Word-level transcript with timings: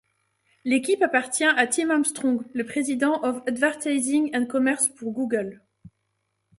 L'équipe 0.65 1.03
appartient 1.03 1.43
à 1.45 1.67
Tim 1.67 1.91
Armstrong, 1.91 2.41
le 2.53 2.65
President 2.65 3.21
of 3.23 3.43
Advertising 3.47 4.31
and 4.35 4.47
Commerce 4.47 4.89
pour 4.89 5.11
Google. 5.11 5.61